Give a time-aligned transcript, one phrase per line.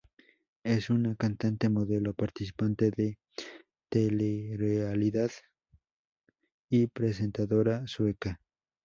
[0.63, 3.19] Es una cantante, modelo, participante de
[3.87, 5.29] telerealidad
[6.71, 8.41] y presentadora sueca.